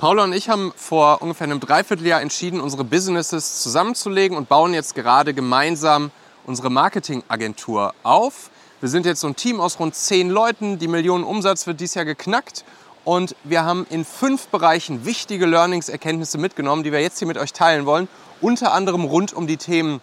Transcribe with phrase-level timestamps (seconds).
[0.00, 4.94] Paula und ich haben vor ungefähr einem Dreivierteljahr entschieden, unsere Businesses zusammenzulegen und bauen jetzt
[4.94, 6.12] gerade gemeinsam
[6.46, 8.50] unsere Marketingagentur auf.
[8.78, 10.78] Wir sind jetzt so ein Team aus rund zehn Leuten.
[10.78, 12.64] Die Millionen Umsatz wird dieses Jahr geknackt.
[13.04, 17.36] Und wir haben in fünf Bereichen wichtige Learnings, Erkenntnisse mitgenommen, die wir jetzt hier mit
[17.36, 18.06] euch teilen wollen.
[18.40, 20.00] Unter anderem rund um die Themen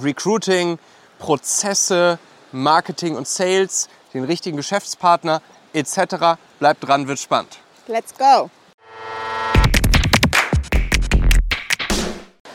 [0.00, 0.80] Recruiting,
[1.20, 2.18] Prozesse,
[2.50, 5.42] Marketing und Sales, den richtigen Geschäftspartner
[5.74, 6.40] etc.
[6.58, 7.60] Bleibt dran, wird spannend.
[7.86, 8.50] Let's go!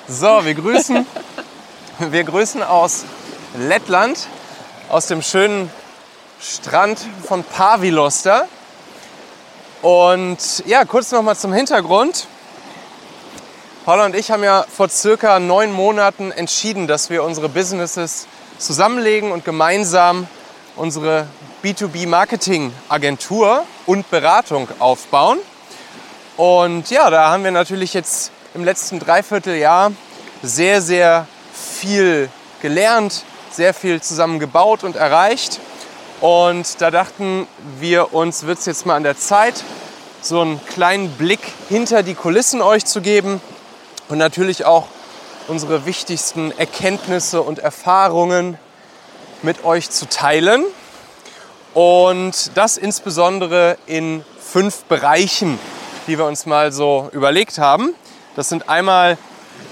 [0.05, 1.07] So, wir grüßen,
[1.99, 3.05] wir grüßen aus
[3.57, 4.27] Lettland,
[4.89, 5.71] aus dem schönen
[6.41, 8.43] Strand von Pavilosta.
[9.81, 12.27] Und ja, kurz noch mal zum Hintergrund.
[13.85, 18.27] Paula und ich haben ja vor circa neun Monaten entschieden, dass wir unsere Businesses
[18.57, 20.27] zusammenlegen und gemeinsam
[20.75, 21.27] unsere
[21.63, 25.39] B2B-Marketing-Agentur und Beratung aufbauen.
[26.35, 29.91] Und ja, da haben wir natürlich jetzt im letzten Dreivierteljahr
[30.41, 32.29] sehr, sehr viel
[32.61, 35.59] gelernt, sehr viel zusammen gebaut und erreicht.
[36.21, 37.47] Und da dachten
[37.79, 39.63] wir uns, wird es jetzt mal an der Zeit,
[40.21, 43.41] so einen kleinen Blick hinter die Kulissen euch zu geben
[44.07, 44.87] und natürlich auch
[45.47, 48.57] unsere wichtigsten Erkenntnisse und Erfahrungen
[49.41, 50.63] mit euch zu teilen.
[51.73, 55.59] Und das insbesondere in fünf Bereichen,
[56.07, 57.95] die wir uns mal so überlegt haben.
[58.35, 59.17] Das sind einmal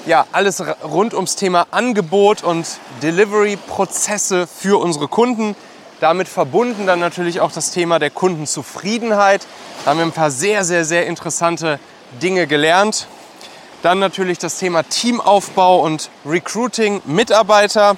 [0.06, 2.68] ja, alles rund ums Thema Angebot und
[3.02, 5.56] Delivery-Prozesse für unsere Kunden.
[6.00, 9.46] Damit verbunden dann natürlich auch das Thema der Kundenzufriedenheit.
[9.84, 11.80] Da haben wir ein paar sehr, sehr, sehr interessante
[12.22, 13.08] Dinge gelernt.
[13.82, 17.98] Dann natürlich das Thema Teamaufbau und Recruiting, Mitarbeiter,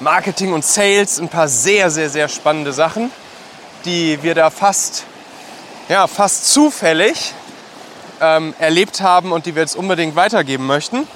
[0.00, 1.20] Marketing und Sales.
[1.20, 3.10] Ein paar sehr, sehr, sehr spannende Sachen,
[3.84, 5.04] die wir da fast,
[5.90, 7.34] ja, fast zufällig
[8.24, 11.06] ähm, erlebt haben und die wir jetzt unbedingt weitergeben möchten.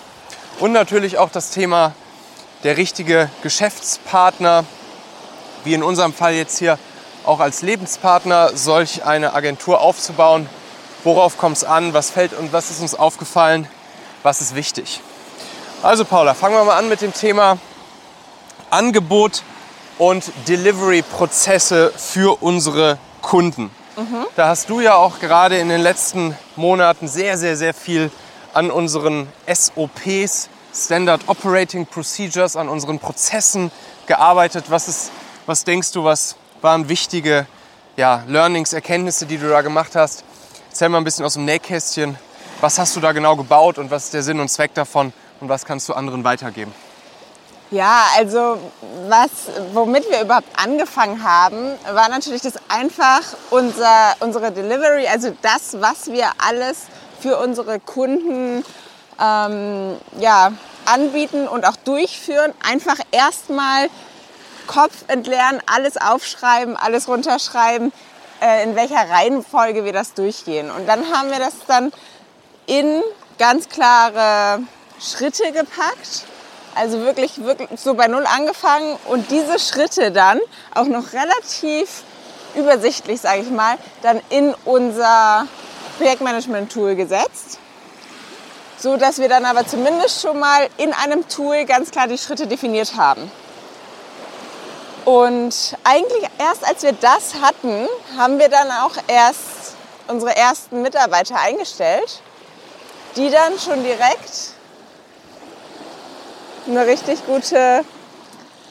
[0.60, 1.94] Und natürlich auch das Thema
[2.64, 4.64] der richtige Geschäftspartner,
[5.64, 6.78] wie in unserem Fall jetzt hier
[7.24, 10.48] auch als Lebenspartner solch eine Agentur aufzubauen.
[11.04, 11.94] Worauf kommt es an?
[11.94, 13.68] Was fällt und was ist uns aufgefallen?
[14.22, 15.00] Was ist wichtig?
[15.82, 17.58] Also Paula, fangen wir mal an mit dem Thema
[18.70, 19.42] Angebot
[19.98, 23.70] und Delivery-Prozesse für unsere Kunden.
[24.36, 28.12] Da hast du ja auch gerade in den letzten Monaten sehr, sehr, sehr viel
[28.54, 33.72] an unseren SOPs, Standard Operating Procedures, an unseren Prozessen
[34.06, 34.66] gearbeitet.
[34.68, 35.10] Was, ist,
[35.46, 37.46] was denkst du, was waren wichtige
[37.96, 40.22] ja, Learnings, Erkenntnisse, die du da gemacht hast?
[40.68, 42.16] Erzähl mal ein bisschen aus dem Nähkästchen.
[42.60, 45.48] Was hast du da genau gebaut und was ist der Sinn und Zweck davon und
[45.48, 46.72] was kannst du anderen weitergeben?
[47.70, 48.58] Ja, also
[49.08, 49.30] was,
[49.74, 53.20] womit wir überhaupt angefangen haben, war natürlich das einfach
[53.50, 56.86] unser, unsere Delivery, also das, was wir alles
[57.20, 58.64] für unsere Kunden
[59.20, 60.52] ähm, ja,
[60.86, 62.54] anbieten und auch durchführen.
[62.66, 63.90] Einfach erstmal
[64.66, 67.92] Kopf entleeren, alles aufschreiben, alles runterschreiben,
[68.40, 70.70] äh, in welcher Reihenfolge wir das durchgehen.
[70.70, 71.92] Und dann haben wir das dann
[72.64, 73.02] in
[73.38, 74.62] ganz klare
[75.00, 76.24] Schritte gepackt
[76.78, 80.40] also wirklich, wirklich so bei Null angefangen und diese Schritte dann
[80.74, 82.02] auch noch relativ
[82.54, 85.46] übersichtlich, sage ich mal, dann in unser
[85.98, 87.58] Projektmanagement-Tool gesetzt.
[88.78, 92.46] So dass wir dann aber zumindest schon mal in einem Tool ganz klar die Schritte
[92.46, 93.30] definiert haben.
[95.04, 99.74] Und eigentlich erst als wir das hatten, haben wir dann auch erst
[100.06, 102.20] unsere ersten Mitarbeiter eingestellt,
[103.16, 104.57] die dann schon direkt
[106.68, 107.84] eine richtig gute,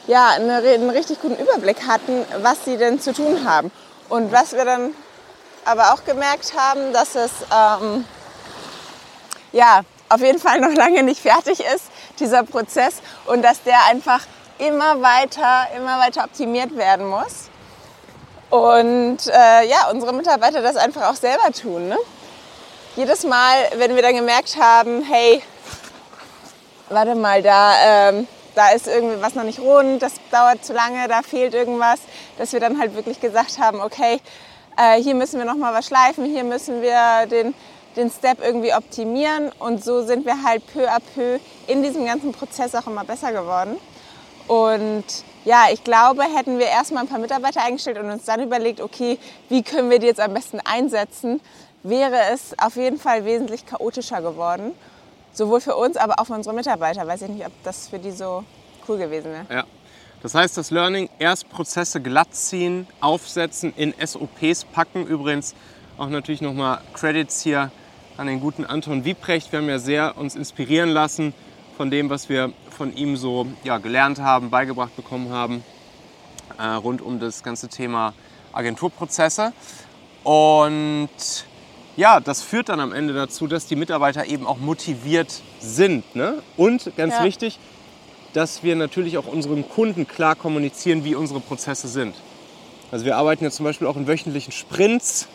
[0.06, 3.70] ja, eine, einen richtig guten Überblick hatten, was sie denn zu tun haben.
[4.08, 4.94] Und was wir dann
[5.64, 8.04] aber auch gemerkt haben, dass es ähm,
[9.52, 11.84] ja, auf jeden Fall noch lange nicht fertig ist,
[12.18, 14.20] dieser Prozess, und dass der einfach
[14.58, 17.48] immer weiter, immer weiter optimiert werden muss.
[18.50, 21.88] Und äh, ja, unsere Mitarbeiter das einfach auch selber tun.
[21.88, 21.98] Ne?
[22.96, 25.42] Jedes Mal, wenn wir dann gemerkt haben, hey,
[26.90, 31.06] warte mal, da, ähm, da ist irgendwie was noch nicht rund, das dauert zu lange,
[31.08, 32.00] da fehlt irgendwas,
[32.38, 34.20] dass wir dann halt wirklich gesagt haben, okay,
[34.76, 37.54] äh, hier müssen wir noch mal was schleifen, hier müssen wir den,
[37.96, 42.32] den Step irgendwie optimieren und so sind wir halt peu à peu in diesem ganzen
[42.32, 43.76] Prozess auch immer besser geworden.
[44.46, 45.04] Und
[45.44, 49.18] ja, ich glaube, hätten wir erstmal ein paar Mitarbeiter eingestellt und uns dann überlegt, okay,
[49.48, 51.40] wie können wir die jetzt am besten einsetzen,
[51.82, 54.72] wäre es auf jeden Fall wesentlich chaotischer geworden.
[55.38, 57.06] Sowohl für uns, aber auch für unsere Mitarbeiter.
[57.06, 58.42] Weiß ich nicht, ob das für die so
[58.88, 59.46] cool gewesen wäre.
[59.48, 59.64] Ja.
[60.20, 65.06] Das heißt, das Learning, erst Prozesse glatt ziehen, aufsetzen, in SOPs packen.
[65.06, 65.54] Übrigens
[65.96, 67.70] auch natürlich nochmal Credits hier
[68.16, 69.52] an den guten Anton Wieprecht.
[69.52, 71.32] Wir haben ja sehr uns inspirieren lassen
[71.76, 75.62] von dem, was wir von ihm so ja, gelernt haben, beigebracht bekommen haben,
[76.58, 78.12] äh, rund um das ganze Thema
[78.52, 79.52] Agenturprozesse.
[80.24, 81.10] Und
[81.98, 86.14] ja, das führt dann am Ende dazu, dass die Mitarbeiter eben auch motiviert sind.
[86.14, 86.40] Ne?
[86.56, 87.24] Und ganz ja.
[87.24, 87.58] wichtig,
[88.34, 92.14] dass wir natürlich auch unseren Kunden klar kommunizieren, wie unsere Prozesse sind.
[92.92, 95.26] Also wir arbeiten ja zum Beispiel auch in wöchentlichen Sprints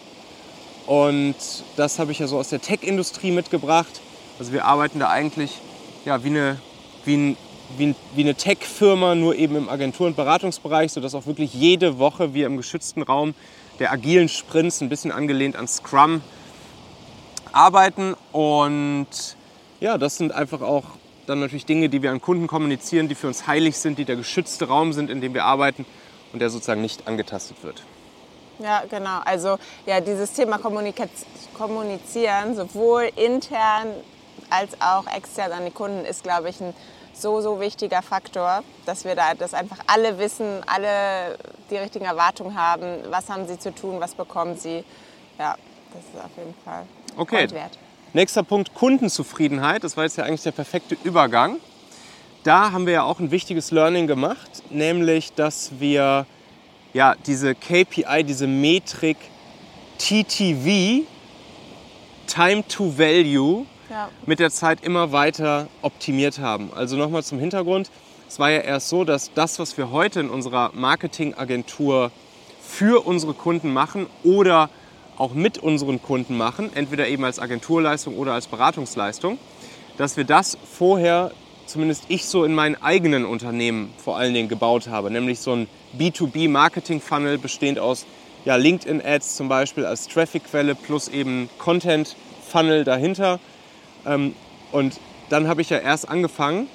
[0.88, 1.36] und
[1.75, 4.00] das habe ich ja so aus der Tech-Industrie mitgebracht.
[4.39, 5.60] Also wir arbeiten da eigentlich
[6.06, 6.60] ja, wie eine,
[7.04, 7.38] wie ein,
[7.77, 12.33] wie, wie eine Tech-Firma, nur eben im Agentur- und Beratungsbereich, sodass auch wirklich jede Woche
[12.33, 13.36] wir im geschützten Raum
[13.80, 16.21] der agilen Sprints, ein bisschen angelehnt an Scrum,
[17.53, 18.15] arbeiten.
[18.31, 19.07] Und
[19.79, 20.85] ja, das sind einfach auch
[21.25, 24.15] dann natürlich Dinge, die wir an Kunden kommunizieren, die für uns heilig sind, die der
[24.15, 25.85] geschützte Raum sind, in dem wir arbeiten
[26.33, 27.83] und der sozusagen nicht angetastet wird.
[28.59, 29.19] Ja, genau.
[29.25, 31.05] Also ja, dieses Thema Kommunika
[31.53, 33.89] Kommunizieren, sowohl intern
[34.50, 36.73] als auch extern an die Kunden, ist, glaube ich, ein
[37.13, 41.38] so, so wichtiger Faktor, dass wir da das einfach alle wissen, alle
[41.69, 44.83] die richtigen Erwartungen haben, was haben sie zu tun, was bekommen sie.
[45.38, 45.55] Ja,
[45.93, 46.85] das ist auf jeden Fall
[47.17, 47.49] okay.
[47.51, 47.77] wert.
[48.13, 49.83] Nächster Punkt, Kundenzufriedenheit.
[49.83, 51.57] Das war jetzt ja eigentlich der perfekte Übergang.
[52.43, 56.25] Da haben wir ja auch ein wichtiges Learning gemacht, nämlich, dass wir
[56.93, 59.17] ja, diese KPI, diese Metrik
[59.97, 61.05] TTV,
[62.27, 64.09] Time to Value, ja.
[64.25, 66.71] mit der Zeit immer weiter optimiert haben.
[66.73, 67.89] Also nochmal zum Hintergrund.
[68.27, 72.11] Es war ja erst so, dass das, was wir heute in unserer Marketingagentur
[72.61, 74.69] für unsere Kunden machen oder
[75.18, 79.38] auch mit unseren Kunden machen, entweder eben als Agenturleistung oder als Beratungsleistung,
[79.98, 81.31] dass wir das vorher,
[81.65, 85.68] zumindest ich so in meinen eigenen Unternehmen vor allen Dingen gebaut habe, nämlich so ein
[85.98, 88.06] B2B-Marketing-Funnel bestehend aus
[88.45, 93.39] ja, LinkedIn-Ads zum Beispiel als Traffic-Quelle plus eben Content-Funnel dahinter
[94.06, 94.36] ähm,
[94.71, 95.00] und
[95.30, 96.68] dann habe ich ja erst angefangen,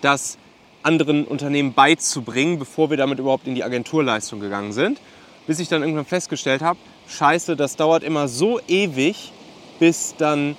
[0.00, 0.38] das
[0.82, 5.00] anderen Unternehmen beizubringen, bevor wir damit überhaupt in die Agenturleistung gegangen sind.
[5.46, 9.32] Bis ich dann irgendwann festgestellt habe, scheiße, das dauert immer so ewig,
[9.78, 10.56] bis dann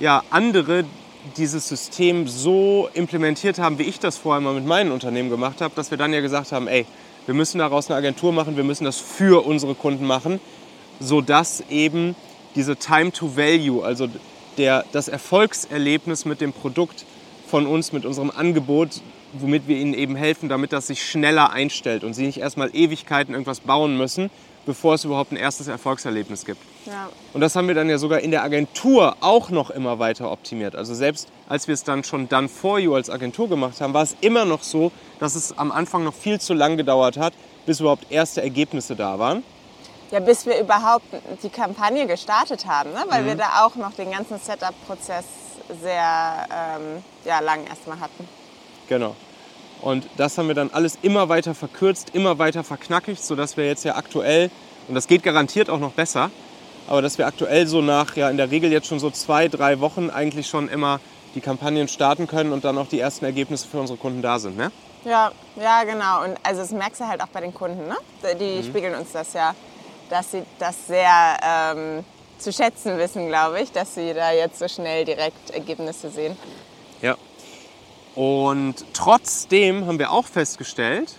[0.00, 0.84] ja, andere
[1.36, 5.74] dieses System so implementiert haben, wie ich das vorher mal mit meinen Unternehmen gemacht habe,
[5.74, 6.86] dass wir dann ja gesagt haben, ey,
[7.26, 10.40] wir müssen daraus eine Agentur machen, wir müssen das für unsere Kunden machen,
[11.00, 12.14] sodass eben
[12.54, 14.08] diese Time to Value, also
[14.56, 17.04] der, das Erfolgserlebnis mit dem Produkt
[17.46, 19.02] von uns, mit unserem Angebot,
[19.34, 23.34] womit wir ihnen eben helfen, damit das sich schneller einstellt und sie nicht erstmal Ewigkeiten
[23.34, 24.30] irgendwas bauen müssen,
[24.68, 26.60] bevor es überhaupt ein erstes Erfolgserlebnis gibt.
[26.84, 27.08] Ja.
[27.32, 30.76] Und das haben wir dann ja sogar in der Agentur auch noch immer weiter optimiert.
[30.76, 34.02] Also selbst als wir es dann schon Done For You als Agentur gemacht haben, war
[34.02, 37.32] es immer noch so, dass es am Anfang noch viel zu lang gedauert hat,
[37.64, 39.42] bis überhaupt erste Ergebnisse da waren.
[40.10, 41.06] Ja, bis wir überhaupt
[41.42, 43.04] die Kampagne gestartet haben, ne?
[43.08, 43.26] weil mhm.
[43.26, 45.24] wir da auch noch den ganzen Setup-Prozess
[45.82, 48.28] sehr ähm, ja, lang erstmal hatten.
[48.86, 49.16] Genau.
[49.80, 53.84] Und das haben wir dann alles immer weiter verkürzt, immer weiter verknackigt, sodass wir jetzt
[53.84, 54.50] ja aktuell,
[54.88, 56.30] und das geht garantiert auch noch besser,
[56.88, 59.80] aber dass wir aktuell so nach, ja in der Regel jetzt schon so zwei, drei
[59.80, 61.00] Wochen eigentlich schon immer
[61.34, 64.56] die Kampagnen starten können und dann auch die ersten Ergebnisse für unsere Kunden da sind,
[64.56, 64.72] ne?
[65.04, 66.24] Ja, ja, genau.
[66.24, 67.96] Und also das merkst du halt auch bei den Kunden, ne?
[68.40, 68.64] Die mhm.
[68.64, 69.54] spiegeln uns das ja
[70.08, 72.04] dass sie das sehr ähm,
[72.38, 76.36] zu schätzen wissen, glaube ich, dass sie da jetzt so schnell direkt Ergebnisse sehen.
[78.14, 81.16] Und trotzdem haben wir auch festgestellt,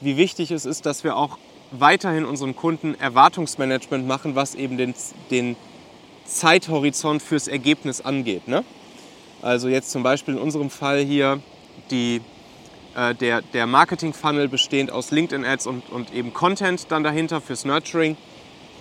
[0.00, 1.38] wie wichtig es ist, dass wir auch
[1.70, 4.94] weiterhin unseren Kunden Erwartungsmanagement machen, was eben den,
[5.30, 5.56] den
[6.24, 8.48] Zeithorizont fürs Ergebnis angeht.
[8.48, 8.64] Ne?
[9.42, 11.40] Also jetzt zum Beispiel in unserem Fall hier
[11.90, 12.20] die
[12.94, 18.16] äh, der, der Marketing-Funnel bestehend aus LinkedIn-Ads und, und eben Content dann dahinter fürs Nurturing.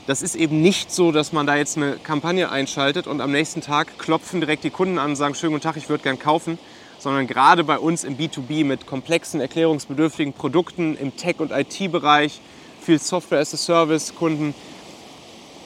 [0.08, 3.60] Das ist eben nicht so, dass man da jetzt eine Kampagne einschaltet und am nächsten
[3.60, 6.58] Tag klopfen direkt die Kunden an und sagen, schönen guten Tag, ich würde gern kaufen,
[6.98, 12.40] sondern gerade bei uns im B2B mit komplexen, erklärungsbedürftigen Produkten im Tech- und IT-Bereich,
[12.82, 14.56] viel Software-as-a-Service-Kunden,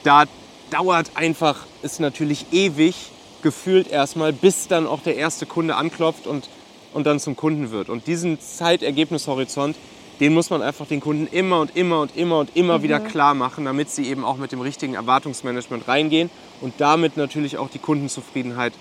[0.02, 0.24] da
[0.70, 2.96] dauert einfach es natürlich ewig,
[3.42, 6.48] gefühlt erstmal, bis dann auch der erste Kunde anklopft und
[6.92, 7.88] und dann zum Kunden wird.
[7.88, 9.76] Und diesen Zeitergebnishorizont,
[10.22, 12.82] den muss man einfach den Kunden immer und immer und immer und immer mhm.
[12.84, 17.58] wieder klar machen, damit sie eben auch mit dem richtigen Erwartungsmanagement reingehen und damit natürlich
[17.58, 18.72] auch die Kundenzufriedenheit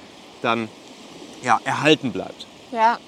[0.43, 0.69] dann
[1.41, 2.45] ja, erhalten bleibt.
[2.71, 2.99] Ja.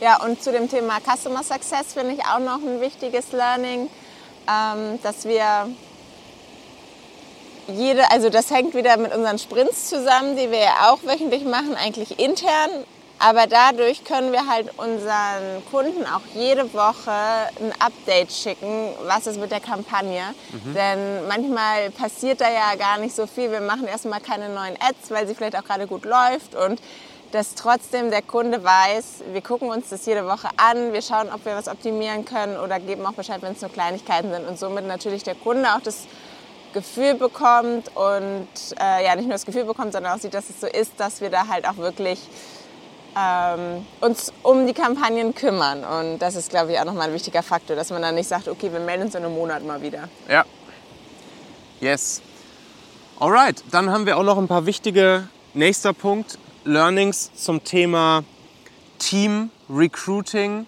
[0.00, 3.88] ja, und zu dem Thema Customer Success finde ich auch noch ein wichtiges Learning,
[4.48, 5.68] ähm, dass wir
[7.66, 11.74] jede, also das hängt wieder mit unseren Sprints zusammen, die wir ja auch wöchentlich machen,
[11.74, 12.70] eigentlich intern
[13.22, 19.38] Aber dadurch können wir halt unseren Kunden auch jede Woche ein Update schicken, was ist
[19.38, 20.22] mit der Kampagne.
[20.52, 20.74] Mhm.
[20.74, 23.52] Denn manchmal passiert da ja gar nicht so viel.
[23.52, 26.54] Wir machen erstmal keine neuen Ads, weil sie vielleicht auch gerade gut läuft.
[26.54, 26.80] Und
[27.30, 31.44] dass trotzdem der Kunde weiß, wir gucken uns das jede Woche an, wir schauen, ob
[31.44, 34.48] wir was optimieren können oder geben auch Bescheid, wenn es nur Kleinigkeiten sind.
[34.48, 36.06] Und somit natürlich der Kunde auch das
[36.72, 38.48] Gefühl bekommt und
[38.80, 41.20] äh, ja nicht nur das Gefühl bekommt, sondern auch sieht, dass es so ist, dass
[41.20, 42.18] wir da halt auch wirklich
[43.16, 45.84] ähm, uns um die Kampagnen kümmern.
[45.84, 48.48] Und das ist, glaube ich, auch nochmal ein wichtiger Faktor, dass man dann nicht sagt,
[48.48, 50.08] okay, wir melden uns in einem Monat mal wieder.
[50.28, 50.44] Ja.
[51.80, 52.22] Yes.
[53.18, 58.24] Alright, dann haben wir auch noch ein paar wichtige, nächster Punkt, Learnings zum Thema
[58.98, 60.66] Team Recruiting,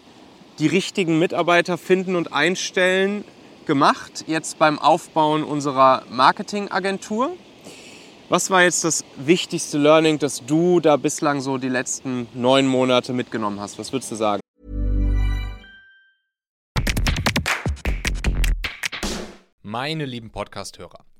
[0.58, 3.24] die richtigen Mitarbeiter finden und einstellen
[3.66, 7.32] gemacht, jetzt beim Aufbauen unserer Marketingagentur.
[8.32, 13.12] Was war jetzt das wichtigste Learning, das du da bislang so die letzten neun Monate
[13.12, 13.78] mitgenommen hast?
[13.78, 14.40] Was würdest du sagen?
[19.60, 21.04] Meine lieben Podcast-Hörer,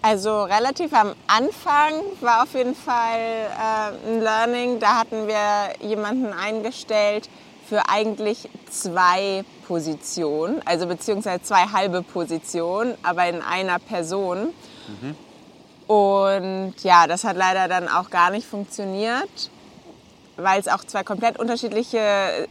[0.00, 4.78] Also relativ am Anfang war auf jeden Fall äh, ein Learning.
[4.78, 7.28] Da hatten wir jemanden eingestellt
[7.68, 14.54] für eigentlich zwei Positionen, also beziehungsweise zwei halbe Positionen, aber in einer Person.
[14.86, 15.16] Mhm.
[15.92, 19.50] Und ja, das hat leider dann auch gar nicht funktioniert,
[20.36, 22.46] weil es auch zwei komplett unterschiedliche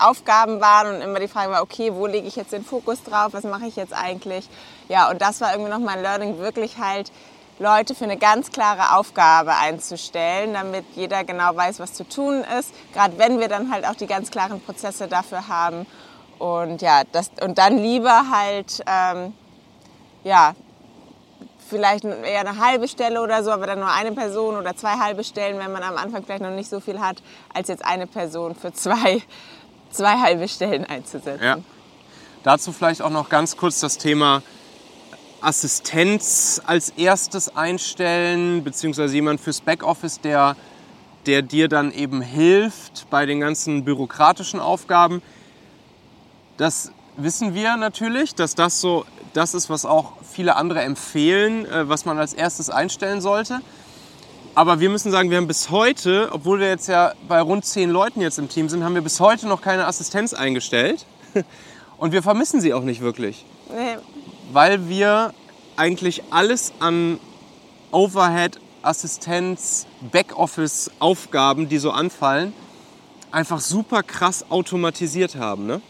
[0.00, 3.32] Aufgaben waren und immer die Frage war, okay, wo lege ich jetzt den Fokus drauf,
[3.32, 4.48] was mache ich jetzt eigentlich?
[4.88, 7.10] Ja, und das war irgendwie noch mein Learning, wirklich halt
[7.58, 12.74] Leute für eine ganz klare Aufgabe einzustellen, damit jeder genau weiß, was zu tun ist.
[12.92, 15.86] Gerade wenn wir dann halt auch die ganz klaren Prozesse dafür haben.
[16.38, 19.34] Und ja, das, und dann lieber halt, ähm,
[20.24, 20.54] ja,
[21.68, 25.24] vielleicht eher eine halbe Stelle oder so, aber dann nur eine Person oder zwei halbe
[25.24, 27.22] Stellen, wenn man am Anfang vielleicht noch nicht so viel hat,
[27.52, 29.22] als jetzt eine Person für zwei
[29.94, 31.42] zwei halbe Stellen einzusetzen.
[31.42, 31.58] Ja.
[32.42, 34.42] Dazu vielleicht auch noch ganz kurz das Thema
[35.40, 40.56] Assistenz als erstes einstellen, beziehungsweise jemand fürs Backoffice, der,
[41.26, 45.22] der dir dann eben hilft bei den ganzen bürokratischen Aufgaben.
[46.56, 51.88] Das wissen wir natürlich, dass das so das ist, was auch viele andere empfehlen, äh,
[51.88, 53.60] was man als erstes einstellen sollte.
[54.56, 57.90] Aber wir müssen sagen, wir haben bis heute, obwohl wir jetzt ja bei rund zehn
[57.90, 61.06] Leuten jetzt im Team sind, haben wir bis heute noch keine Assistenz eingestellt.
[61.98, 63.44] Und wir vermissen sie auch nicht wirklich.
[63.68, 63.96] Nee.
[64.52, 65.34] Weil wir
[65.76, 67.18] eigentlich alles an
[67.90, 72.52] Overhead, Assistenz, Backoffice-Aufgaben, die so anfallen,
[73.32, 75.66] einfach super krass automatisiert haben.
[75.66, 75.80] Ne?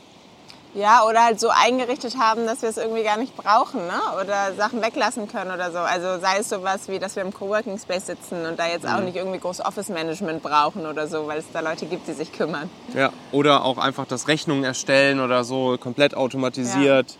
[0.74, 4.00] Ja, oder halt so eingerichtet haben, dass wir es irgendwie gar nicht brauchen, ne?
[4.20, 5.78] Oder Sachen weglassen können oder so.
[5.78, 8.98] Also sei es sowas wie, dass wir im Coworking Space sitzen und da jetzt auch
[8.98, 9.04] mhm.
[9.04, 12.32] nicht irgendwie groß Office Management brauchen oder so, weil es da Leute gibt, die sich
[12.32, 12.68] kümmern.
[12.92, 17.16] Ja, oder auch einfach das Rechnungen erstellen oder so, komplett automatisiert.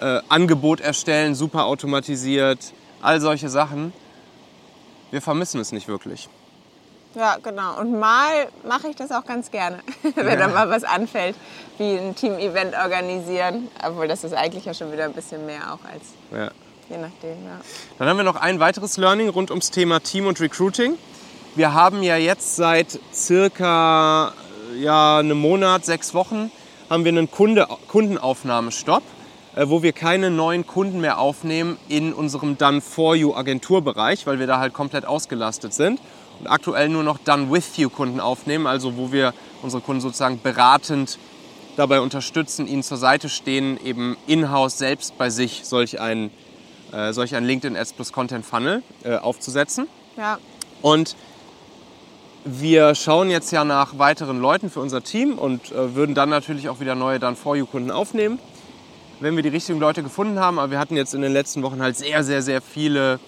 [0.00, 0.18] Ja.
[0.18, 2.74] Äh, Angebot erstellen, super automatisiert.
[3.00, 3.94] All solche Sachen.
[5.10, 6.28] Wir vermissen es nicht wirklich.
[7.14, 7.78] Ja, genau.
[7.78, 9.78] Und mal mache ich das auch ganz gerne,
[10.14, 11.36] wenn da mal was anfällt,
[11.78, 13.68] wie ein Team-Event organisieren.
[13.86, 16.50] Obwohl das ist eigentlich ja schon wieder ein bisschen mehr auch als ja.
[16.88, 17.44] je nachdem.
[17.44, 17.60] Ja.
[17.98, 20.98] Dann haben wir noch ein weiteres Learning rund ums Thema Team und Recruiting.
[21.54, 24.32] Wir haben ja jetzt seit circa
[24.76, 26.50] ja, einem Monat, sechs Wochen,
[26.90, 29.04] haben wir einen Kunde, Kundenaufnahmestopp,
[29.54, 34.40] äh, wo wir keine neuen Kunden mehr aufnehmen in unserem Done For You Agenturbereich, weil
[34.40, 36.00] wir da halt komplett ausgelastet sind
[36.48, 41.18] aktuell nur noch Done With You Kunden aufnehmen, also wo wir unsere Kunden sozusagen beratend
[41.76, 46.30] dabei unterstützen, ihnen zur Seite stehen, eben in-house selbst bei sich solch ein,
[46.92, 49.88] äh, solch ein LinkedIn Ads Plus Content Funnel äh, aufzusetzen.
[50.16, 50.38] Ja.
[50.82, 51.16] Und
[52.44, 56.68] wir schauen jetzt ja nach weiteren Leuten für unser Team und äh, würden dann natürlich
[56.68, 58.38] auch wieder neue Done For You Kunden aufnehmen.
[59.20, 60.58] wenn wir die richtigen Leute gefunden haben.
[60.58, 63.18] Aber wir hatten jetzt in den letzten Wochen halt sehr, sehr, sehr viele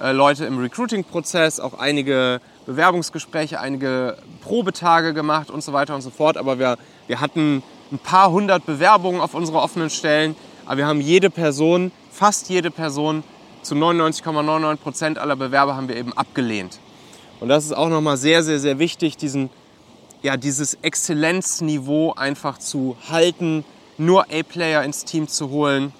[0.00, 6.10] äh, Leute im Recruiting-Prozess, auch einige Bewerbungsgespräche, einige Probetage gemacht und so weiter und so
[6.10, 6.36] fort.
[6.36, 10.36] Aber wir, wir hatten ein paar hundert Bewerbungen auf unsere offenen Stellen.
[10.66, 13.22] Aber wir haben jede Person, fast jede Person,
[13.62, 16.78] zu 99,99 Prozent ,99 aller Bewerber haben wir eben abgelehnt.
[17.40, 19.50] Und das ist auch nochmal sehr, sehr, sehr wichtig, diesen,
[20.22, 23.64] ja, dieses Exzellenzniveau einfach zu halten,
[23.98, 25.92] nur A-Player ins Team zu holen.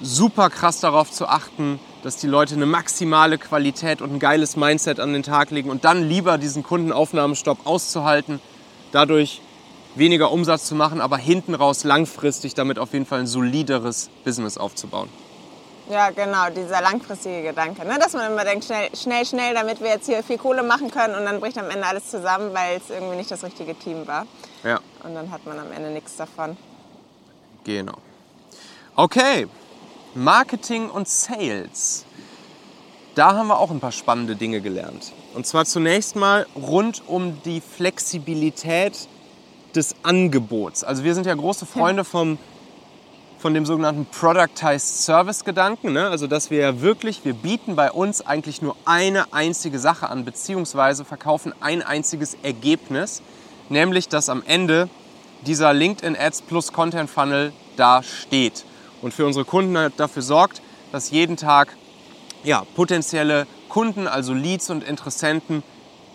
[0.00, 5.00] Super krass darauf zu achten, dass die Leute eine maximale Qualität und ein geiles Mindset
[5.00, 8.40] an den Tag legen und dann lieber diesen Kundenaufnahmestopp auszuhalten,
[8.92, 9.42] dadurch
[9.94, 14.56] weniger Umsatz zu machen, aber hinten raus langfristig damit auf jeden Fall ein solideres Business
[14.56, 15.08] aufzubauen.
[15.90, 17.84] Ja, genau, dieser langfristige Gedanke.
[17.84, 17.98] Ne?
[17.98, 21.16] Dass man immer denkt, schnell, schnell, schnell, damit wir jetzt hier viel Kohle machen können
[21.16, 24.26] und dann bricht am Ende alles zusammen, weil es irgendwie nicht das richtige Team war.
[24.62, 24.78] Ja.
[25.02, 26.56] Und dann hat man am Ende nichts davon.
[27.64, 27.94] Genau.
[28.94, 29.48] Okay,
[30.14, 32.04] Marketing und Sales.
[33.14, 35.12] Da haben wir auch ein paar spannende Dinge gelernt.
[35.34, 39.08] Und zwar zunächst mal rund um die Flexibilität
[39.74, 40.82] des Angebots.
[40.82, 42.38] Also wir sind ja große Freunde vom,
[43.38, 45.92] von dem sogenannten Productized Service Gedanken.
[45.92, 46.08] Ne?
[46.08, 50.24] Also dass wir ja wirklich, wir bieten bei uns eigentlich nur eine einzige Sache an,
[50.24, 53.22] beziehungsweise verkaufen ein einziges Ergebnis,
[53.68, 54.88] nämlich dass am Ende
[55.46, 58.64] dieser LinkedIn Ads plus Content Funnel da steht
[59.02, 61.76] und für unsere Kunden dafür sorgt, dass jeden Tag
[62.42, 65.62] ja, potenzielle Kunden, also Leads und Interessenten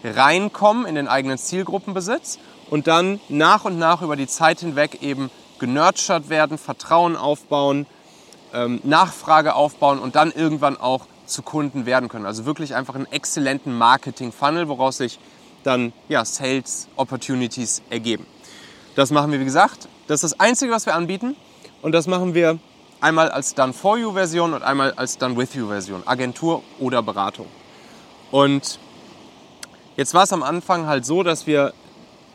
[0.03, 2.39] reinkommen in den eigenen Zielgruppenbesitz
[2.69, 7.85] und dann nach und nach über die Zeit hinweg eben genurtured werden, Vertrauen aufbauen,
[8.53, 12.25] ähm, Nachfrage aufbauen und dann irgendwann auch zu Kunden werden können.
[12.25, 15.19] Also wirklich einfach einen exzellenten Marketing-Funnel, woraus sich
[15.63, 18.25] dann ja, Sales Opportunities ergeben.
[18.95, 19.87] Das machen wir, wie gesagt.
[20.07, 21.35] Das ist das Einzige, was wir anbieten.
[21.81, 22.59] Und das machen wir
[23.05, 26.01] einmal als Done For You Version und einmal als Done With You Version.
[26.07, 27.45] Agentur oder Beratung.
[28.31, 28.79] Und
[29.95, 31.74] jetzt war es am Anfang halt so, dass wir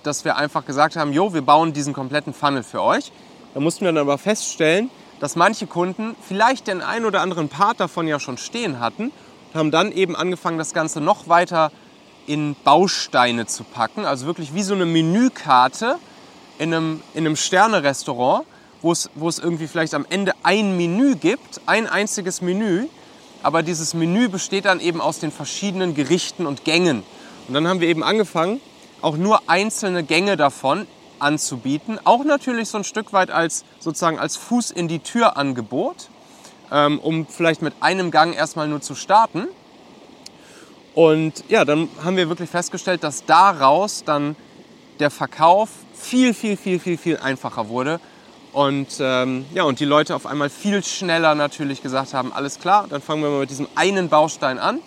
[0.02, 3.12] dass wir einfach gesagt haben, jo, wir bauen diesen kompletten Funnel für euch.
[3.52, 7.80] Da mussten wir dann aber feststellen, dass manche Kunden vielleicht den einen oder anderen Part
[7.80, 9.12] davon ja schon stehen hatten
[9.52, 11.70] und haben dann eben angefangen, das Ganze noch weiter
[12.26, 14.06] in Bausteine zu packen.
[14.06, 15.98] Also wirklich wie so eine Menükarte
[16.58, 18.46] in einem, in einem Sterne-Restaurant,
[18.82, 22.86] wo es, irgendwie vielleicht am Ende ein Menü gibt, ein einziges Menü.
[23.42, 27.02] Aber dieses Menü besteht dann eben aus den verschiedenen Gerichten und Gängen.
[27.48, 28.60] Und dann haben wir eben angefangen,
[29.00, 30.86] auch nur einzelne Gänge davon
[31.18, 31.98] anzubieten.
[32.04, 36.08] Auch natürlich so ein Stück weit als sozusagen als Fuß in die Tür Angebot,
[36.70, 39.48] ähm, um vielleicht mit einem Gang erstmal nur zu starten.
[40.94, 44.36] Und ja, dann haben wir wirklich festgestellt, dass daraus dann
[44.98, 48.00] der Verkauf viel, viel, viel, viel, viel einfacher wurde.
[48.52, 52.86] Und, ähm, ja, und die Leute auf einmal viel schneller natürlich gesagt haben, alles klar,
[52.88, 54.80] dann fangen wir mal mit diesem einen Baustein an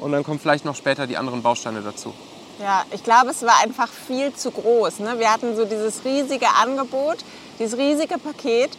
[0.00, 2.12] und dann kommen vielleicht noch später die anderen Bausteine dazu.
[2.58, 4.98] Ja, ich glaube, es war einfach viel zu groß.
[4.98, 5.18] Ne?
[5.18, 7.18] Wir hatten so dieses riesige Angebot,
[7.58, 8.70] dieses riesige Paket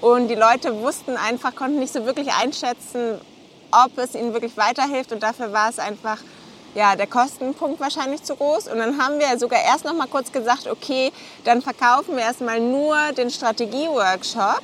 [0.00, 3.20] und die Leute wussten einfach, konnten nicht so wirklich einschätzen,
[3.72, 6.18] ob es ihnen wirklich weiterhilft und dafür war es einfach
[6.76, 8.68] ja, der Kostenpunkt wahrscheinlich zu groß.
[8.68, 11.10] Und dann haben wir sogar erst noch mal kurz gesagt, okay,
[11.44, 14.60] dann verkaufen wir erstmal nur den Strategie-Workshop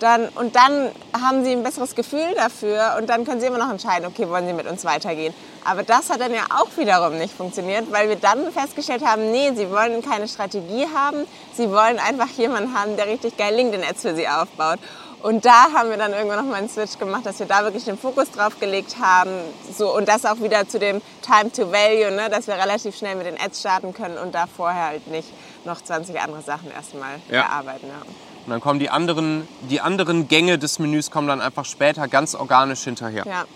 [0.00, 3.70] dann, und dann haben sie ein besseres Gefühl dafür und dann können sie immer noch
[3.70, 5.32] entscheiden, okay, wollen sie mit uns weitergehen.
[5.64, 9.52] Aber das hat dann ja auch wiederum nicht funktioniert, weil wir dann festgestellt haben, nee,
[9.54, 14.14] sie wollen keine Strategie haben, sie wollen einfach jemanden haben, der richtig geil LinkedIn-Ads für
[14.14, 14.78] sie aufbaut.
[15.24, 17.96] Und da haben wir dann irgendwann nochmal einen Switch gemacht, dass wir da wirklich den
[17.96, 19.30] Fokus drauf gelegt haben.
[19.74, 23.16] So, und das auch wieder zu dem Time to Value, ne, dass wir relativ schnell
[23.16, 25.28] mit den Ads starten können und da vorher halt nicht
[25.64, 27.40] noch 20 andere Sachen erstmal ja.
[27.40, 27.86] erarbeiten.
[27.88, 28.02] Ja.
[28.44, 32.34] Und dann kommen die anderen, die anderen Gänge des Menüs kommen dann einfach später ganz
[32.34, 33.24] organisch hinterher.
[33.26, 33.46] Ja.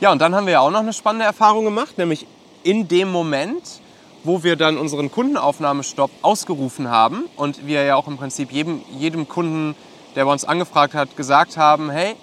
[0.00, 2.26] Ja, und dann haben wir ja auch noch eine spannende Erfahrung gemacht, nämlich
[2.62, 3.82] in dem Moment,
[4.22, 9.28] wo wir dann unseren Kundenaufnahmestopp ausgerufen haben und wir ja auch im Prinzip jedem, jedem
[9.28, 9.76] Kunden,
[10.14, 12.14] der bei uns angefragt hat, gesagt haben, hey,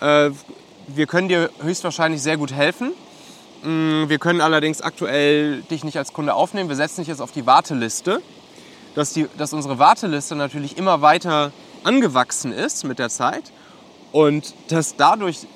[0.00, 0.30] äh,
[0.88, 2.92] wir können dir höchstwahrscheinlich sehr gut helfen.
[3.62, 6.68] Mm, wir können allerdings aktuell dich nicht als Kunde aufnehmen.
[6.68, 8.20] Wir setzen dich jetzt auf die Warteliste
[8.94, 11.52] dass, die, dass unsere Warteliste natürlich immer weiter
[11.84, 13.52] angewachsen ist mit der Zeit
[14.12, 15.46] und dass dadurch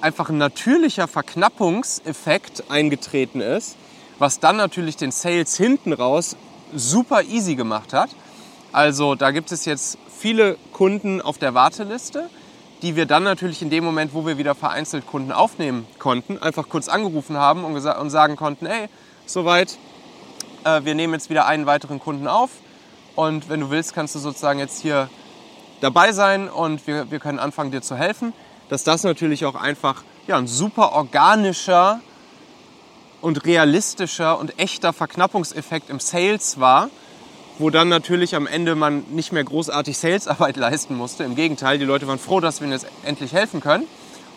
[0.00, 3.76] einfach ein natürlicher Verknappungseffekt eingetreten ist,
[4.18, 6.36] was dann natürlich den Sales hinten raus
[6.74, 8.10] super easy gemacht hat.
[8.72, 12.30] Also da gibt es jetzt viele Kunden auf der Warteliste,
[12.80, 16.68] die wir dann natürlich in dem Moment, wo wir wieder vereinzelt Kunden aufnehmen konnten, einfach
[16.68, 18.88] kurz angerufen haben und, und sagen konnten, ey,
[19.26, 19.78] soweit,
[20.62, 22.50] äh, wir nehmen jetzt wieder einen weiteren Kunden auf
[23.16, 25.10] und wenn du willst, kannst du sozusagen jetzt hier
[25.80, 28.32] dabei sein und wir, wir können anfangen, dir zu helfen.
[28.68, 32.00] Dass das natürlich auch einfach ja, ein super organischer
[33.20, 36.90] und realistischer und echter Verknappungseffekt im Sales war,
[37.58, 41.24] wo dann natürlich am Ende man nicht mehr großartig Salesarbeit leisten musste.
[41.24, 43.84] Im Gegenteil, die Leute waren froh, dass wir ihnen jetzt endlich helfen können.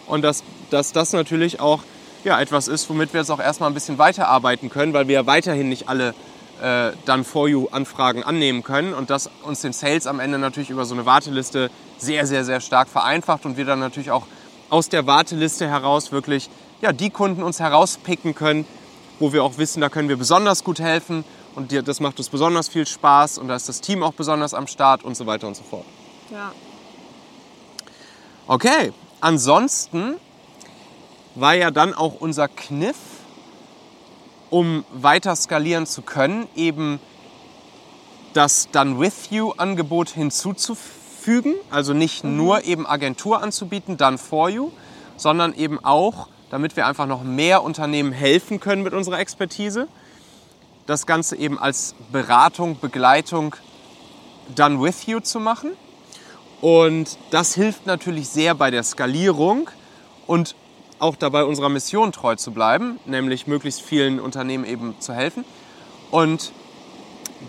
[0.08, 1.82] Und dass, dass das natürlich auch
[2.24, 5.26] ja, etwas ist, womit wir jetzt auch erstmal ein bisschen weiterarbeiten können, weil wir ja
[5.26, 6.14] weiterhin nicht alle
[6.62, 8.94] äh, dann For You-Anfragen annehmen können.
[8.94, 12.62] Und das uns den Sales am Ende natürlich über so eine Warteliste sehr, sehr, sehr
[12.62, 14.28] stark vereinfacht und wir dann natürlich auch
[14.70, 16.50] aus der Warteliste heraus wirklich
[16.82, 18.66] ja, die Kunden uns herauspicken können,
[19.20, 21.24] wo wir auch wissen, da können wir besonders gut helfen
[21.56, 24.68] und das macht uns besonders viel Spaß und da ist das Team auch besonders am
[24.68, 25.86] Start und so weiter und so fort.
[26.32, 26.52] Ja.
[28.48, 28.92] Okay,
[29.22, 30.16] ansonsten
[31.36, 32.98] war ja dann auch unser Kniff,
[34.50, 37.00] um weiter skalieren zu können, eben
[38.34, 41.56] das Done With You Angebot hinzuzufügen.
[41.72, 42.38] Also nicht mhm.
[42.38, 44.72] nur eben Agentur anzubieten, Done For You,
[45.18, 49.88] sondern eben auch, damit wir einfach noch mehr Unternehmen helfen können mit unserer Expertise,
[50.86, 53.56] das Ganze eben als Beratung, Begleitung
[54.54, 55.72] Done With You zu machen.
[56.62, 59.70] Und das hilft natürlich sehr bei der Skalierung
[60.28, 60.56] und
[61.00, 65.44] auch dabei unserer Mission treu zu bleiben, nämlich möglichst vielen Unternehmen eben zu helfen.
[66.12, 66.54] Und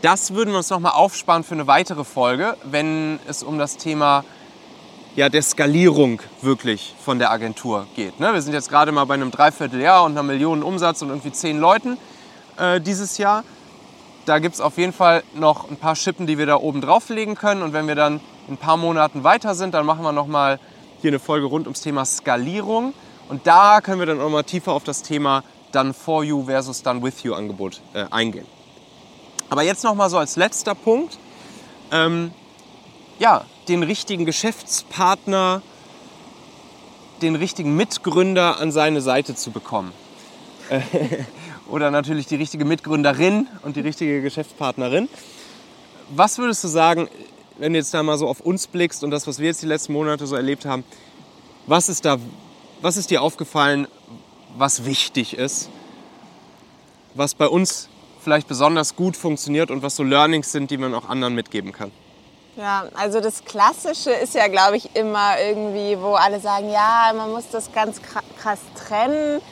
[0.03, 4.25] das würden wir uns nochmal aufsparen für eine weitere Folge, wenn es um das Thema
[5.14, 8.18] ja, der Skalierung wirklich von der Agentur geht.
[8.20, 8.35] Ne?
[8.35, 11.59] Wir sind jetzt gerade mal bei einem Dreivierteljahr und einer Million Umsatz und irgendwie zehn
[11.59, 11.96] Leuten
[12.59, 13.45] äh, dieses Jahr.
[14.27, 17.37] Da gibt es auf jeden Fall noch ein paar Schippen, die wir da oben drauflegen
[17.37, 17.62] können.
[17.62, 20.59] Und wenn wir dann in ein paar Monaten weiter sind, dann machen wir nochmal
[21.01, 22.92] hier eine Folge rund ums Thema Skalierung.
[23.29, 26.83] Und da können wir dann auch mal tiefer auf das Thema Done for You versus
[26.83, 28.47] Done with You Angebot äh, eingehen.
[29.49, 31.19] Aber jetzt noch mal so als letzter Punkt.
[31.92, 32.33] Ähm,
[33.19, 35.62] ja, den richtigen Geschäftspartner,
[37.23, 39.92] den richtigen Mitgründer an seine Seite zu bekommen.
[41.70, 45.09] Oder natürlich die richtige Mitgründerin und die richtige Geschäftspartnerin.
[46.11, 47.09] Was würdest du sagen,
[47.59, 49.66] wenn du jetzt da mal so auf uns blickst und das, was wir jetzt die
[49.66, 50.85] letzten Monate so erlebt haben,
[51.66, 52.18] was ist da
[52.83, 53.88] was ist dir aufgefallen,
[54.57, 55.68] was wichtig ist,
[57.14, 57.88] was bei uns
[58.22, 61.90] vielleicht besonders gut funktioniert und was so Learnings sind, die man auch anderen mitgeben kann?
[62.57, 67.31] Ja, also das Klassische ist ja, glaube ich, immer irgendwie, wo alle sagen, ja, man
[67.31, 68.00] muss das ganz
[68.40, 69.42] krass trennen,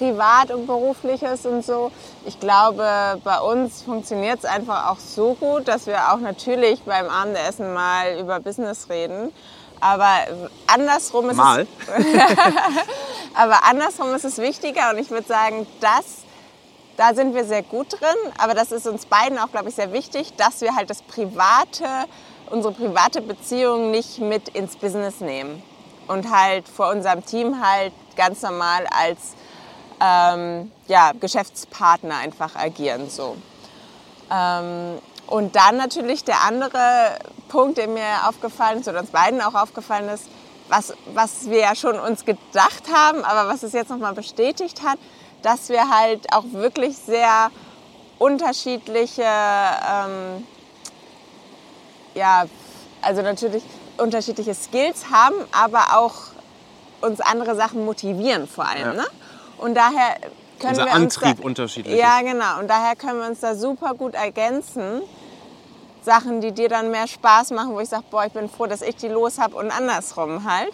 [0.00, 1.92] privat und berufliches und so.
[2.24, 7.08] Ich glaube, bei uns funktioniert es einfach auch so gut, dass wir auch natürlich beim
[7.08, 9.30] Abendessen mal über Business reden.
[9.78, 10.10] Aber
[10.66, 11.66] andersrum ist Mal.
[11.86, 12.04] es.
[13.34, 16.22] aber andersrum ist es wichtiger und ich würde sagen, das,
[16.96, 18.32] da sind wir sehr gut drin.
[18.38, 21.84] Aber das ist uns beiden auch, glaube ich, sehr wichtig, dass wir halt das private,
[22.48, 25.62] unsere private Beziehung nicht mit ins Business nehmen
[26.08, 29.34] und halt vor unserem Team halt ganz normal als
[30.00, 33.36] ähm, ja, Geschäftspartner einfach agieren so.
[34.30, 39.54] Ähm, und dann natürlich der andere Punkt, der mir aufgefallen ist oder uns beiden auch
[39.54, 40.24] aufgefallen ist,
[40.68, 44.98] was, was wir ja schon uns gedacht haben, aber was es jetzt nochmal bestätigt hat,
[45.42, 47.50] dass wir halt auch wirklich sehr
[48.18, 50.46] unterschiedliche, ähm,
[52.14, 52.44] ja,
[53.02, 53.62] also natürlich
[53.96, 56.14] unterschiedliche Skills haben, aber auch
[57.00, 58.96] uns andere Sachen motivieren vor allem.
[58.96, 59.02] Ja.
[59.02, 59.06] Ne?
[59.60, 60.16] Und daher
[60.58, 62.60] können Unser wir Antrieb da, unterschiedlich Ja, genau.
[62.60, 65.02] Und daher können wir uns da super gut ergänzen.
[66.02, 68.82] Sachen, die dir dann mehr Spaß machen, wo ich sage, boah, ich bin froh, dass
[68.82, 70.72] ich die los habe und andersrum halt.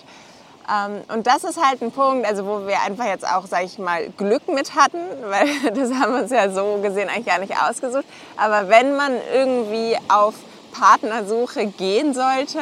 [0.68, 3.78] Ähm, und das ist halt ein Punkt, also wo wir einfach jetzt auch, sage ich
[3.78, 7.54] mal, Glück mit hatten, weil das haben wir uns ja so gesehen eigentlich gar nicht
[7.60, 8.04] ausgesucht.
[8.36, 10.34] Aber wenn man irgendwie auf
[10.72, 12.60] Partnersuche gehen sollte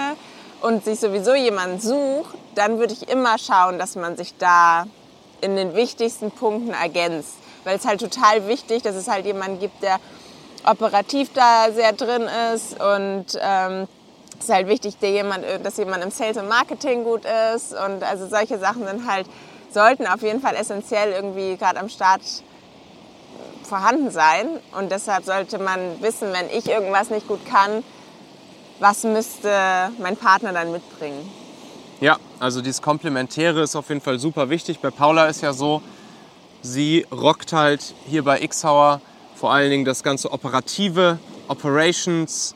[0.60, 4.86] und sich sowieso jemand sucht, dann würde ich immer schauen, dass man sich da
[5.44, 7.34] in den wichtigsten Punkten ergänzt.
[7.64, 10.00] Weil es halt total wichtig, dass es halt jemanden gibt, der
[10.66, 13.86] operativ da sehr drin ist und ähm,
[14.38, 17.22] es ist halt wichtig, dass jemand, dass jemand im Sales und Marketing gut
[17.54, 19.26] ist und also solche Sachen sind halt,
[19.70, 22.22] sollten auf jeden Fall essentiell irgendwie gerade am Start
[23.62, 27.82] vorhanden sein und deshalb sollte man wissen, wenn ich irgendwas nicht gut kann,
[28.80, 31.30] was müsste mein Partner dann mitbringen.
[32.04, 34.80] Ja, also dieses Komplementäre ist auf jeden Fall super wichtig.
[34.80, 35.80] Bei Paula ist ja so,
[36.60, 39.00] sie rockt halt hier bei Xhauer
[39.34, 42.54] vor allen Dingen das ganze Operative, Operations,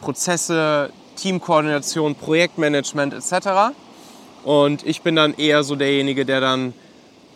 [0.00, 3.72] Prozesse, Teamkoordination, Projektmanagement etc.
[4.42, 6.74] Und ich bin dann eher so derjenige, der dann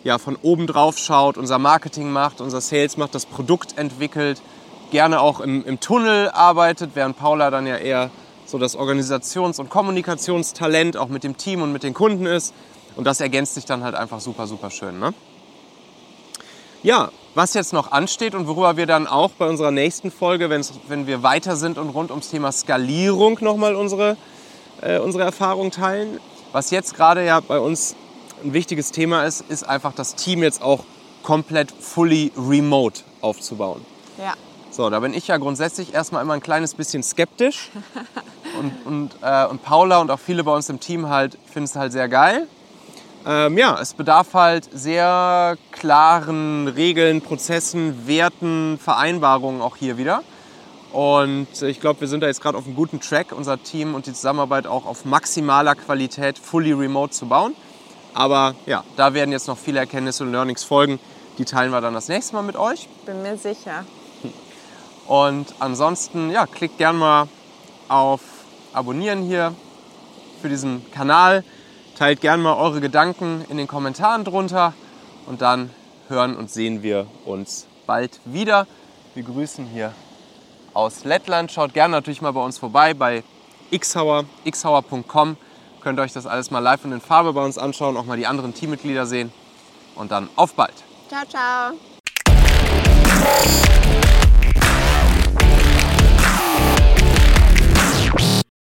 [0.03, 4.43] ja, von oben drauf schaut, unser Marketing macht, unser Sales macht, das Produkt entwickelt,
[4.91, 8.11] gerne auch im, im Tunnel arbeitet, während Paula dann ja eher
[8.53, 12.55] so das Organisations- und Kommunikationstalent auch mit dem Team und mit den Kunden ist.
[12.97, 15.01] Und das ergänzt sich dann halt einfach super, super schön.
[15.01, 15.15] Ne?
[16.83, 21.07] Ja, was jetzt noch ansteht und worüber wir dann auch bei unserer nächsten Folge, wenn
[21.07, 24.19] wir weiter sind und rund ums Thema Skalierung nochmal unsere,
[24.83, 26.21] äh, unsere Erfahrung teilen.
[26.53, 27.97] Was jetzt gerade ja bei uns
[28.45, 30.85] ein wichtiges Thema ist, ist einfach das Team jetzt auch
[31.23, 33.81] komplett fully remote aufzubauen.
[34.19, 34.35] Ja.
[34.73, 37.71] So, da bin ich ja grundsätzlich erstmal immer ein kleines bisschen skeptisch.
[38.59, 41.77] Und, und, äh, und Paula und auch viele bei uns im Team halt finden es
[41.77, 42.47] halt sehr geil.
[43.27, 50.23] Ähm, ja, es bedarf halt sehr klaren Regeln, Prozessen, Werten, Vereinbarungen auch hier wieder.
[50.93, 54.07] Und ich glaube, wir sind da jetzt gerade auf einem guten Track, unser Team und
[54.07, 57.55] die Zusammenarbeit auch auf maximaler Qualität fully remote zu bauen.
[58.15, 60.99] Aber ja, da werden jetzt noch viele Erkenntnisse und Learnings folgen.
[61.39, 62.89] Die teilen wir dann das nächste Mal mit euch.
[63.07, 63.85] Bin mir sicher.
[65.07, 67.29] Und ansonsten, ja, klickt gern mal
[67.89, 68.21] auf
[68.73, 69.55] Abonnieren hier
[70.41, 71.45] für diesen Kanal.
[71.99, 74.73] Teilt gern mal eure Gedanken in den Kommentaren drunter.
[75.27, 75.71] Und dann
[76.09, 78.67] hören und sehen wir uns bald wieder.
[79.15, 79.93] Wir grüßen hier
[80.75, 81.53] aus Lettland.
[81.53, 83.23] Schaut gerne natürlich mal bei uns vorbei bei
[83.77, 85.37] xhauer, xhauer.com.
[85.81, 88.17] Könnt ihr euch das alles mal live und in Farbe bei uns anschauen, auch mal
[88.17, 89.33] die anderen Teammitglieder sehen.
[89.97, 90.75] Und dann auf bald.
[91.09, 91.92] Ciao, ciao.